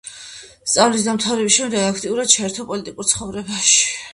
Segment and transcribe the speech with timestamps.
[0.71, 3.89] სწავლის დამთავრების შემდეგ აქტიურად ჩაერთო პოლიტიკურ ცხოვრებაში.